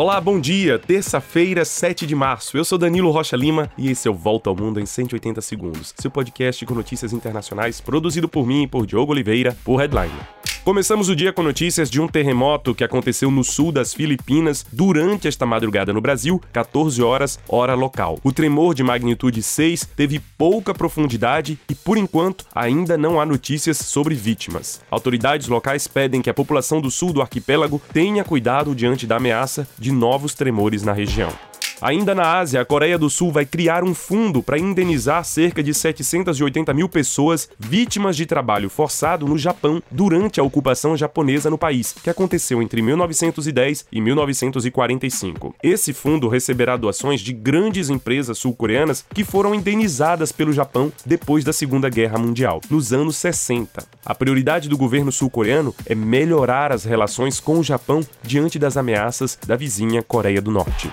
[0.00, 0.78] Olá, bom dia.
[0.78, 2.56] Terça-feira, 7 de março.
[2.56, 5.92] Eu sou Danilo Rocha Lima e esse é o Volta ao Mundo em 180 segundos.
[5.98, 10.39] Seu podcast com notícias internacionais produzido por mim e por Diogo Oliveira, por Headline.
[10.70, 15.26] Começamos o dia com notícias de um terremoto que aconteceu no sul das Filipinas durante
[15.26, 18.20] esta madrugada no Brasil, 14 horas, hora local.
[18.22, 23.78] O tremor de magnitude 6 teve pouca profundidade e, por enquanto, ainda não há notícias
[23.78, 24.80] sobre vítimas.
[24.88, 29.66] Autoridades locais pedem que a população do sul do arquipélago tenha cuidado diante da ameaça
[29.76, 31.49] de novos tremores na região.
[31.80, 35.72] Ainda na Ásia, a Coreia do Sul vai criar um fundo para indenizar cerca de
[35.72, 41.94] 780 mil pessoas vítimas de trabalho forçado no Japão durante a ocupação japonesa no país,
[42.02, 45.54] que aconteceu entre 1910 e 1945.
[45.62, 51.52] Esse fundo receberá doações de grandes empresas sul-coreanas que foram indenizadas pelo Japão depois da
[51.52, 53.82] Segunda Guerra Mundial, nos anos 60.
[54.04, 59.38] A prioridade do governo sul-coreano é melhorar as relações com o Japão diante das ameaças
[59.46, 60.90] da vizinha Coreia do Norte.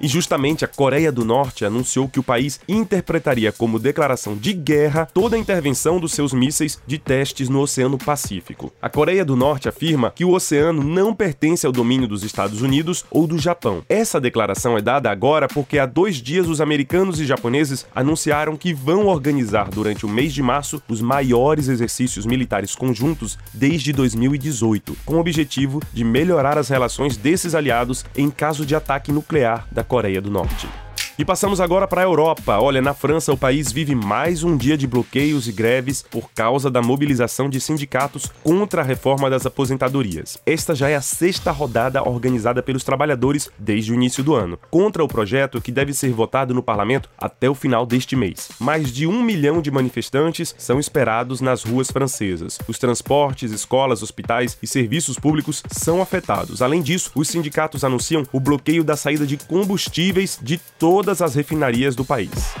[0.00, 5.06] E justamente a Coreia do Norte anunciou que o país interpretaria como declaração de guerra
[5.12, 8.72] toda a intervenção dos seus mísseis de testes no Oceano Pacífico.
[8.80, 13.04] A Coreia do Norte afirma que o oceano não pertence ao domínio dos Estados Unidos
[13.10, 13.82] ou do Japão.
[13.88, 18.72] Essa declaração é dada agora porque há dois dias os americanos e japoneses anunciaram que
[18.72, 25.16] vão organizar durante o mês de março os maiores exercícios militares conjuntos desde 2018, com
[25.16, 30.20] o objetivo de melhorar as relações desses aliados em caso de ataque nuclear da Coreia
[30.20, 30.68] do Norte.
[31.20, 32.58] E passamos agora para a Europa.
[32.60, 36.70] Olha, na França, o país vive mais um dia de bloqueios e greves por causa
[36.70, 40.38] da mobilização de sindicatos contra a reforma das aposentadorias.
[40.46, 45.04] Esta já é a sexta rodada organizada pelos trabalhadores desde o início do ano, contra
[45.04, 48.48] o projeto que deve ser votado no parlamento até o final deste mês.
[48.58, 52.58] Mais de um milhão de manifestantes são esperados nas ruas francesas.
[52.66, 56.62] Os transportes, escolas, hospitais e serviços públicos são afetados.
[56.62, 61.34] Além disso, os sindicatos anunciam o bloqueio da saída de combustíveis de toda todas as
[61.34, 62.54] refinarias do país.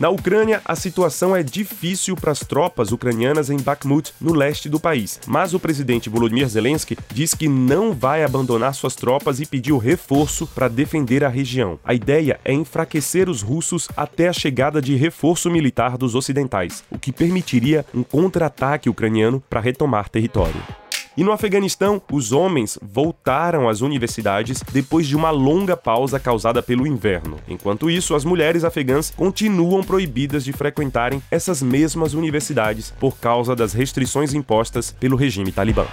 [0.00, 4.80] Na Ucrânia, a situação é difícil para as tropas ucranianas em Bakhmut, no leste do
[4.80, 9.78] país, mas o presidente Volodymyr Zelensky diz que não vai abandonar suas tropas e pediu
[9.78, 11.78] reforço para defender a região.
[11.84, 16.98] A ideia é enfraquecer os russos até a chegada de reforço militar dos ocidentais, o
[16.98, 20.81] que permitiria um contra-ataque ucraniano para retomar território.
[21.16, 26.86] E no Afeganistão, os homens voltaram às universidades depois de uma longa pausa causada pelo
[26.86, 27.38] inverno.
[27.46, 33.74] Enquanto isso, as mulheres afegãs continuam proibidas de frequentarem essas mesmas universidades por causa das
[33.74, 35.86] restrições impostas pelo regime talibã.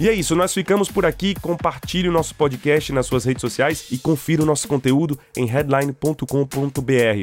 [0.00, 1.34] E é isso, nós ficamos por aqui.
[1.40, 6.24] Compartilhe o nosso podcast nas suas redes sociais e confira o nosso conteúdo em headline.com.br.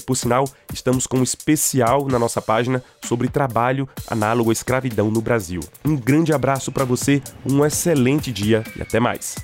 [0.05, 5.21] Por sinal, estamos com um especial na nossa página sobre trabalho análogo à escravidão no
[5.21, 5.61] Brasil.
[5.85, 9.37] Um grande abraço para você, um excelente dia e até mais.